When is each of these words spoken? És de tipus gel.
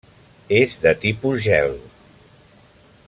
És 0.59 0.71
de 0.85 0.93
tipus 1.03 1.45
gel. 1.49 1.77